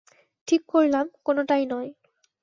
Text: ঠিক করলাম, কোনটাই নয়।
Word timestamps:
ঠিক 0.47 0.61
করলাম, 0.67 1.05
কোনটাই 1.23 1.63
নয়। 1.65 1.89